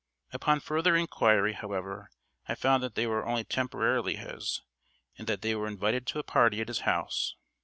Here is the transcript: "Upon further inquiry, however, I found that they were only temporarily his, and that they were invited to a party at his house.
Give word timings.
"Upon 0.33 0.59
further 0.61 0.95
inquiry, 0.95 1.53
however, 1.53 2.09
I 2.47 2.55
found 2.55 2.81
that 2.81 2.95
they 2.95 3.05
were 3.05 3.23
only 3.23 3.43
temporarily 3.43 4.15
his, 4.15 4.63
and 5.15 5.27
that 5.27 5.43
they 5.43 5.53
were 5.53 5.67
invited 5.67 6.07
to 6.07 6.17
a 6.17 6.23
party 6.23 6.59
at 6.59 6.69
his 6.69 6.79
house. 6.79 7.35